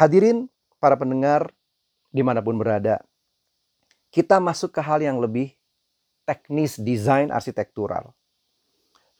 Hadirin 0.00 0.48
para 0.80 0.96
pendengar 0.96 1.52
di 2.08 2.24
mana 2.24 2.40
pun 2.40 2.56
berada, 2.56 3.04
kita 4.08 4.40
masuk 4.40 4.72
ke 4.72 4.80
hal 4.80 5.04
yang 5.04 5.20
lebih 5.20 5.52
teknis 6.24 6.80
desain 6.80 7.28
arsitektural. 7.28 8.16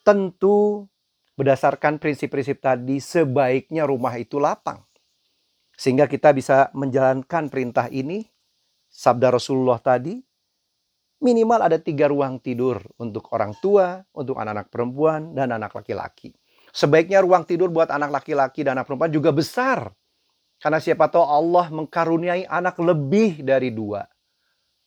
Tentu 0.00 0.88
berdasarkan 1.36 2.00
prinsip-prinsip 2.00 2.64
tadi 2.64 2.96
sebaiknya 2.96 3.84
rumah 3.84 4.16
itu 4.16 4.40
lapang. 4.40 4.80
Sehingga 5.76 6.08
kita 6.08 6.32
bisa 6.32 6.72
menjalankan 6.72 7.52
perintah 7.52 7.92
ini, 7.92 8.24
sabda 8.88 9.36
Rasulullah 9.36 9.84
tadi, 9.84 10.16
minimal 11.20 11.60
ada 11.60 11.76
tiga 11.76 12.08
ruang 12.08 12.40
tidur 12.40 12.80
untuk 12.96 13.28
orang 13.36 13.52
tua, 13.60 14.00
untuk 14.16 14.40
anak-anak 14.40 14.72
perempuan, 14.72 15.36
dan 15.36 15.52
anak 15.52 15.76
laki-laki. 15.76 16.32
Sebaiknya 16.72 17.20
ruang 17.20 17.44
tidur 17.44 17.68
buat 17.68 17.92
anak 17.92 18.24
laki-laki 18.24 18.64
dan 18.64 18.80
anak 18.80 18.88
perempuan 18.88 19.12
juga 19.12 19.28
besar. 19.28 19.92
Karena 20.60 20.76
siapa 20.76 21.08
tahu 21.08 21.24
Allah 21.24 21.72
mengkaruniai 21.72 22.44
anak 22.44 22.76
lebih 22.76 23.40
dari 23.40 23.72
dua. 23.72 24.04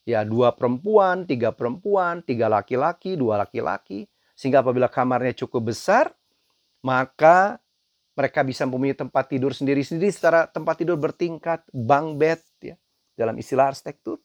Ya, 0.05 0.21
dua 0.21 0.53
perempuan, 0.53 1.25
tiga 1.25 1.49
perempuan, 1.49 2.21
tiga 2.21 2.45
laki-laki, 2.45 3.17
dua 3.17 3.41
laki-laki. 3.41 4.05
Sehingga 4.37 4.61
apabila 4.61 4.85
kamarnya 4.85 5.33
cukup 5.33 5.73
besar, 5.73 6.13
maka 6.85 7.57
mereka 8.13 8.45
bisa 8.45 8.69
mempunyai 8.69 8.93
tempat 8.93 9.25
tidur 9.25 9.57
sendiri-sendiri 9.57 10.13
secara 10.13 10.45
tempat 10.45 10.85
tidur 10.85 11.01
bertingkat, 11.01 11.65
bunk 11.73 12.21
bed, 12.21 12.41
ya, 12.61 12.77
dalam 13.17 13.33
istilah 13.41 13.73
arsitektur. 13.73 14.21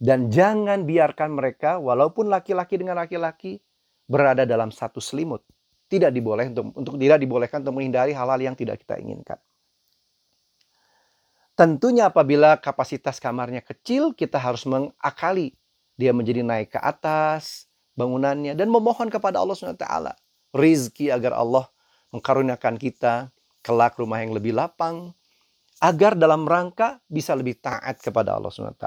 Dan 0.00 0.32
jangan 0.32 0.88
biarkan 0.88 1.36
mereka, 1.36 1.76
walaupun 1.76 2.32
laki-laki 2.32 2.80
dengan 2.80 2.96
laki-laki, 2.96 3.60
berada 4.08 4.48
dalam 4.48 4.72
satu 4.72 4.98
selimut. 4.98 5.44
Tidak 5.86 6.08
dibolehkan 6.08 6.56
untuk, 6.56 6.66
untuk 6.72 6.96
tidak 6.96 7.20
dibolehkan 7.20 7.60
untuk 7.60 7.76
menghindari 7.76 8.16
hal-hal 8.16 8.40
yang 8.40 8.56
tidak 8.56 8.80
kita 8.80 8.96
inginkan. 8.96 9.36
Tentunya 11.62 12.10
apabila 12.10 12.58
kapasitas 12.58 13.22
kamarnya 13.22 13.62
kecil, 13.62 14.18
kita 14.18 14.34
harus 14.34 14.66
mengakali 14.66 15.54
dia 15.94 16.10
menjadi 16.10 16.42
naik 16.42 16.74
ke 16.74 16.80
atas 16.82 17.70
bangunannya 17.94 18.58
dan 18.58 18.66
memohon 18.66 19.06
kepada 19.06 19.38
Allah 19.38 19.54
SWT 19.54 19.86
rizki 20.58 21.14
agar 21.14 21.38
Allah 21.38 21.70
mengkaruniakan 22.10 22.82
kita 22.82 23.30
kelak 23.62 23.94
rumah 23.94 24.26
yang 24.26 24.34
lebih 24.34 24.58
lapang 24.58 25.14
agar 25.78 26.18
dalam 26.18 26.50
rangka 26.50 26.98
bisa 27.06 27.30
lebih 27.38 27.54
taat 27.62 28.02
kepada 28.02 28.34
Allah 28.34 28.50
SWT. 28.50 28.86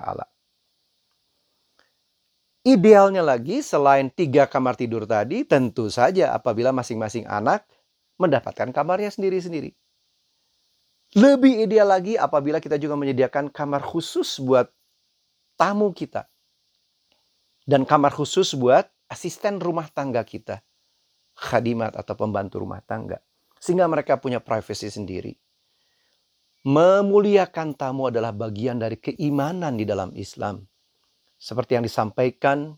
Idealnya 2.68 3.24
lagi 3.24 3.64
selain 3.64 4.12
tiga 4.12 4.52
kamar 4.52 4.76
tidur 4.76 5.08
tadi 5.08 5.48
tentu 5.48 5.88
saja 5.88 6.36
apabila 6.36 6.76
masing-masing 6.76 7.24
anak 7.24 7.64
mendapatkan 8.20 8.68
kamarnya 8.76 9.16
sendiri-sendiri. 9.16 9.72
Lebih 11.16 11.64
ideal 11.64 11.88
lagi 11.88 12.20
apabila 12.20 12.60
kita 12.60 12.76
juga 12.76 13.00
menyediakan 13.00 13.48
kamar 13.48 13.80
khusus 13.80 14.36
buat 14.44 14.68
tamu 15.56 15.96
kita. 15.96 16.28
Dan 17.64 17.88
kamar 17.88 18.12
khusus 18.12 18.52
buat 18.52 18.86
asisten 19.08 19.64
rumah 19.64 19.88
tangga 19.88 20.28
kita. 20.28 20.60
Khadimat 21.40 21.96
atau 21.96 22.20
pembantu 22.20 22.60
rumah 22.60 22.84
tangga. 22.84 23.24
Sehingga 23.64 23.88
mereka 23.88 24.20
punya 24.20 24.44
privasi 24.44 24.92
sendiri. 24.92 25.40
Memuliakan 26.68 27.80
tamu 27.80 28.12
adalah 28.12 28.36
bagian 28.36 28.76
dari 28.76 29.00
keimanan 29.00 29.80
di 29.80 29.88
dalam 29.88 30.12
Islam. 30.20 30.68
Seperti 31.40 31.80
yang 31.80 31.86
disampaikan 31.88 32.76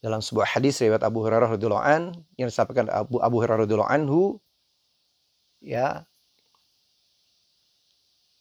dalam 0.00 0.24
sebuah 0.24 0.58
hadis 0.58 0.80
riwayat 0.80 1.04
Abu 1.04 1.22
Hurairah 1.22 1.54
radhiyallahu 1.54 1.84
an 1.84 2.16
yang 2.40 2.48
disampaikan 2.48 2.88
Abu 2.88 3.20
Abu 3.20 3.36
Hurairah 3.44 3.68
radhiyallahu 3.68 3.92
anhu 3.92 4.40
ya 5.60 6.08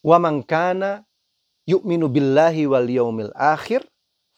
Wa 0.10 0.18
man 0.18 0.42
kana 0.42 1.06
yu'minu 1.70 2.10
billahi 2.10 2.66
wal 2.66 2.90
yaumil 2.90 3.30
akhir 3.38 3.86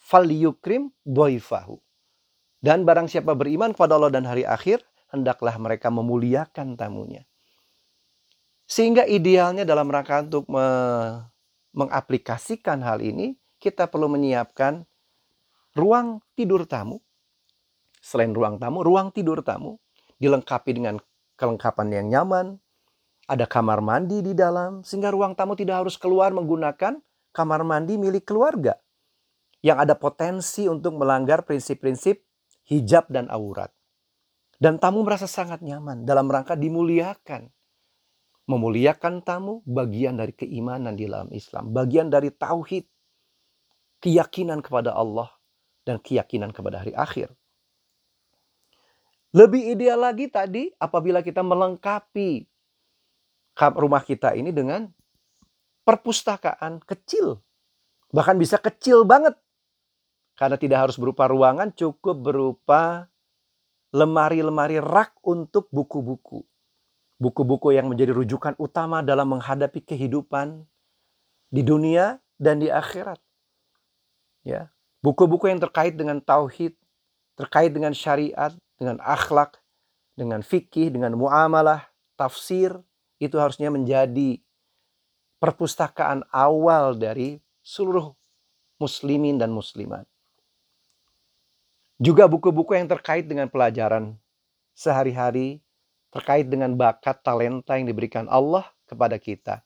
falyukrim 0.04 0.92
dhaifahu. 1.08 1.80
Dan 2.60 2.84
barang 2.84 3.08
siapa 3.08 3.32
beriman 3.32 3.72
kepada 3.72 3.96
Allah 3.96 4.12
dan 4.12 4.28
hari 4.28 4.44
akhir, 4.44 4.84
hendaklah 5.16 5.56
mereka 5.56 5.88
memuliakan 5.88 6.76
tamunya. 6.76 7.24
Sehingga 8.68 9.08
idealnya 9.08 9.64
dalam 9.64 9.88
rangka 9.88 10.28
untuk 10.28 10.52
me 10.52 10.68
mengaplikasikan 11.72 12.84
hal 12.84 13.00
ini, 13.00 13.40
kita 13.56 13.88
perlu 13.88 14.12
menyiapkan 14.12 14.84
ruang 15.72 16.20
tidur 16.36 16.68
tamu. 16.68 17.00
Selain 18.04 18.36
ruang 18.36 18.60
tamu, 18.60 18.84
ruang 18.84 19.08
tidur 19.16 19.40
tamu 19.40 19.80
dilengkapi 20.20 20.72
dengan 20.76 21.00
kelengkapan 21.40 21.88
yang 21.96 22.08
nyaman, 22.12 22.60
ada 23.30 23.46
kamar 23.46 23.80
mandi 23.82 24.22
di 24.26 24.34
dalam, 24.34 24.82
sehingga 24.82 25.14
ruang 25.14 25.38
tamu 25.38 25.54
tidak 25.54 25.86
harus 25.86 25.96
keluar 25.98 26.34
menggunakan 26.34 27.00
kamar 27.32 27.62
mandi 27.64 27.96
milik 27.96 28.28
keluarga. 28.28 28.78
Yang 29.62 29.78
ada 29.88 29.96
potensi 29.96 30.66
untuk 30.66 30.98
melanggar 30.98 31.46
prinsip-prinsip 31.46 32.18
hijab 32.66 33.08
dan 33.14 33.30
aurat. 33.30 33.70
Dan 34.62 34.78
tamu 34.78 35.02
merasa 35.02 35.26
sangat 35.26 35.66
nyaman 35.66 36.06
dalam 36.06 36.30
rangka 36.30 36.54
dimuliakan. 36.54 37.50
Memuliakan 38.50 39.22
tamu 39.22 39.62
bagian 39.66 40.18
dari 40.18 40.34
keimanan 40.34 40.98
di 40.98 41.06
dalam 41.10 41.30
Islam. 41.34 41.74
Bagian 41.74 42.10
dari 42.10 42.30
tauhid. 42.34 42.86
Keyakinan 44.02 44.66
kepada 44.66 44.98
Allah 44.98 45.30
dan 45.86 46.02
keyakinan 46.02 46.50
kepada 46.50 46.82
hari 46.82 46.94
akhir. 46.98 47.34
Lebih 49.32 49.78
ideal 49.78 50.04
lagi 50.04 50.28
tadi 50.28 50.68
apabila 50.76 51.24
kita 51.24 51.40
melengkapi 51.40 52.51
rumah 53.70 54.02
kita 54.02 54.34
ini 54.34 54.50
dengan 54.50 54.90
perpustakaan 55.86 56.82
kecil. 56.82 57.38
Bahkan 58.10 58.36
bisa 58.42 58.58
kecil 58.58 59.06
banget. 59.06 59.38
Karena 60.36 60.58
tidak 60.58 60.90
harus 60.90 60.98
berupa 60.98 61.30
ruangan, 61.30 61.70
cukup 61.76 62.18
berupa 62.18 63.12
lemari-lemari 63.94 64.82
rak 64.82 65.20
untuk 65.22 65.70
buku-buku. 65.70 66.42
Buku-buku 67.22 67.78
yang 67.78 67.86
menjadi 67.86 68.18
rujukan 68.18 68.58
utama 68.58 69.06
dalam 69.06 69.38
menghadapi 69.38 69.86
kehidupan 69.86 70.66
di 71.54 71.62
dunia 71.62 72.18
dan 72.42 72.58
di 72.58 72.74
akhirat. 72.74 73.22
Ya, 74.42 74.74
buku-buku 75.06 75.46
yang 75.46 75.62
terkait 75.62 75.94
dengan 75.94 76.18
tauhid, 76.18 76.74
terkait 77.38 77.70
dengan 77.70 77.94
syariat, 77.94 78.50
dengan 78.82 78.98
akhlak, 79.06 79.62
dengan 80.18 80.42
fikih, 80.42 80.90
dengan 80.90 81.14
muamalah, 81.14 81.86
tafsir, 82.18 82.74
itu 83.22 83.38
harusnya 83.38 83.70
menjadi 83.70 84.42
perpustakaan 85.38 86.26
awal 86.34 86.98
dari 86.98 87.38
seluruh 87.62 88.18
muslimin 88.82 89.38
dan 89.38 89.54
muslimat. 89.54 90.10
Juga 92.02 92.26
buku-buku 92.26 92.74
yang 92.74 92.90
terkait 92.90 93.30
dengan 93.30 93.46
pelajaran 93.46 94.18
sehari-hari, 94.74 95.62
terkait 96.10 96.50
dengan 96.50 96.74
bakat 96.74 97.22
talenta 97.22 97.78
yang 97.78 97.86
diberikan 97.86 98.26
Allah 98.26 98.66
kepada 98.90 99.22
kita. 99.22 99.62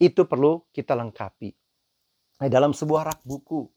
Itu 0.00 0.24
perlu 0.24 0.64
kita 0.72 0.96
lengkapi. 0.96 1.52
Nah, 2.40 2.48
dalam 2.48 2.72
sebuah 2.72 3.12
rak 3.12 3.20
buku, 3.28 3.68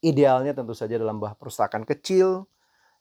idealnya 0.00 0.56
tentu 0.56 0.72
saja 0.72 0.96
dalam 0.96 1.20
buah 1.20 1.36
perpustakaan 1.36 1.84
kecil, 1.84 2.48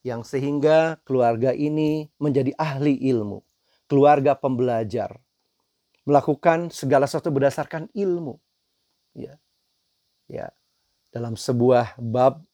yang 0.04 0.28
sehingga 0.28 1.00
keluarga 1.08 1.56
ini 1.56 2.12
menjadi 2.20 2.52
ahli 2.60 3.00
ilmu 3.10 3.49
keluarga 3.90 4.38
pembelajar. 4.38 5.18
Melakukan 6.06 6.70
segala 6.70 7.10
sesuatu 7.10 7.34
berdasarkan 7.34 7.90
ilmu. 7.92 8.38
Ya. 9.18 9.36
Ya. 10.30 10.54
Dalam 11.10 11.34
sebuah 11.34 11.98
bab 11.98 12.46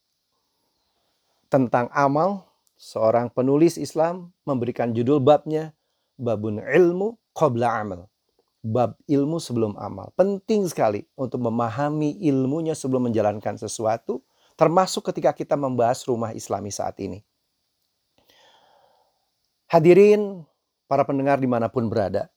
tentang 1.51 1.91
amal, 1.91 2.47
seorang 2.79 3.27
penulis 3.27 3.75
Islam 3.75 4.31
memberikan 4.47 4.95
judul 4.95 5.19
babnya 5.19 5.75
Babun 6.15 6.63
Ilmu 6.63 7.19
Qabla 7.35 7.83
Amal. 7.83 8.07
Bab 8.65 8.97
ilmu 9.05 9.37
sebelum 9.37 9.77
amal. 9.77 10.09
Penting 10.17 10.65
sekali 10.65 11.05
untuk 11.13 11.37
memahami 11.37 12.17
ilmunya 12.25 12.73
sebelum 12.73 13.11
menjalankan 13.11 13.61
sesuatu, 13.61 14.25
termasuk 14.57 15.05
ketika 15.13 15.37
kita 15.37 15.53
membahas 15.53 16.01
rumah 16.09 16.33
islami 16.33 16.73
saat 16.73 16.97
ini. 16.97 17.21
Hadirin 19.69 20.41
para 20.85 21.05
pendengar 21.05 21.41
di 21.41 21.49
mana 21.49 21.69
pun 21.69 21.89
berada. 21.89 22.29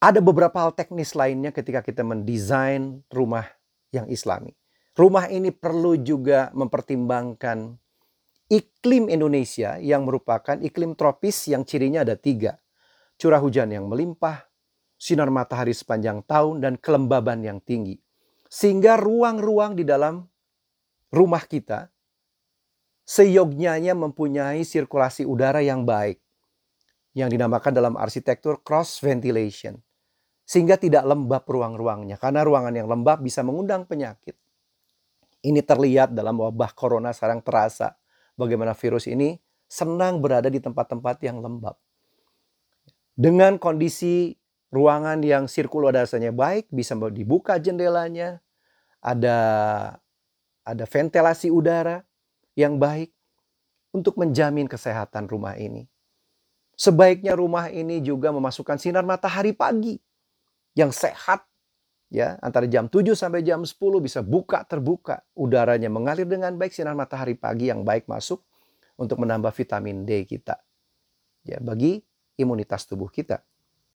Ada 0.00 0.24
beberapa 0.24 0.56
hal 0.64 0.72
teknis 0.72 1.12
lainnya 1.12 1.52
ketika 1.52 1.84
kita 1.84 2.00
mendesain 2.00 3.04
rumah 3.12 3.44
yang 3.92 4.08
islami. 4.08 4.56
Rumah 4.96 5.28
ini 5.28 5.52
perlu 5.52 6.00
juga 6.00 6.48
mempertimbangkan 6.56 7.76
iklim 8.48 9.12
Indonesia 9.12 9.76
yang 9.76 10.08
merupakan 10.08 10.56
iklim 10.56 10.96
tropis 10.96 11.52
yang 11.52 11.68
cirinya 11.68 12.00
ada 12.00 12.16
tiga. 12.16 12.56
Curah 13.20 13.44
hujan 13.44 13.68
yang 13.68 13.92
melimpah, 13.92 14.48
sinar 14.96 15.28
matahari 15.28 15.76
sepanjang 15.76 16.24
tahun, 16.24 16.64
dan 16.64 16.74
kelembaban 16.80 17.44
yang 17.44 17.60
tinggi. 17.60 18.00
Sehingga 18.48 18.96
ruang-ruang 18.96 19.76
di 19.76 19.84
dalam 19.84 20.24
rumah 21.12 21.44
kita 21.44 21.92
seyogyanya 23.04 23.92
mempunyai 23.92 24.64
sirkulasi 24.64 25.28
udara 25.28 25.60
yang 25.60 25.84
baik 25.84 26.18
yang 27.16 27.28
dinamakan 27.30 27.74
dalam 27.74 27.94
arsitektur 27.98 28.62
cross 28.62 29.02
ventilation. 29.02 29.78
sehingga 30.50 30.74
tidak 30.74 31.06
lembab 31.06 31.46
ruang-ruangnya 31.46 32.18
karena 32.18 32.42
ruangan 32.42 32.74
yang 32.74 32.90
lembab 32.90 33.22
bisa 33.22 33.46
mengundang 33.46 33.86
penyakit. 33.86 34.34
Ini 35.46 35.62
terlihat 35.62 36.10
dalam 36.10 36.42
wabah 36.42 36.74
corona 36.74 37.14
sekarang 37.14 37.38
terasa 37.38 37.94
bagaimana 38.34 38.74
virus 38.74 39.06
ini 39.06 39.38
senang 39.70 40.18
berada 40.18 40.50
di 40.50 40.58
tempat-tempat 40.58 41.22
yang 41.22 41.38
lembab. 41.38 41.78
Dengan 43.14 43.62
kondisi 43.62 44.34
ruangan 44.74 45.22
yang 45.22 45.46
sirkulodasanya 45.46 46.34
baik, 46.34 46.66
bisa 46.74 46.98
dibuka 47.14 47.54
jendelanya, 47.62 48.42
ada 48.98 49.38
ada 50.66 50.84
ventilasi 50.86 51.46
udara 51.54 52.02
yang 52.58 52.78
baik 52.78 53.14
untuk 53.94 54.18
menjamin 54.18 54.66
kesehatan 54.66 55.30
rumah 55.30 55.54
ini. 55.58 55.89
Sebaiknya 56.80 57.36
rumah 57.36 57.68
ini 57.68 58.00
juga 58.00 58.32
memasukkan 58.32 58.80
sinar 58.80 59.04
matahari 59.04 59.52
pagi 59.52 60.00
yang 60.72 60.88
sehat 60.88 61.44
ya. 62.08 62.40
Antara 62.40 62.64
jam 62.64 62.88
7 62.88 63.12
sampai 63.12 63.44
jam 63.44 63.60
10 63.60 63.76
bisa 64.00 64.24
buka 64.24 64.64
terbuka. 64.64 65.20
Udaranya 65.36 65.92
mengalir 65.92 66.24
dengan 66.24 66.56
baik 66.56 66.72
sinar 66.72 66.96
matahari 66.96 67.36
pagi 67.36 67.68
yang 67.68 67.84
baik 67.84 68.08
masuk 68.08 68.40
untuk 68.96 69.20
menambah 69.20 69.52
vitamin 69.52 70.08
D 70.08 70.24
kita 70.24 70.56
ya 71.44 71.56
bagi 71.60 72.00
imunitas 72.36 72.84
tubuh 72.84 73.08
kita 73.08 73.40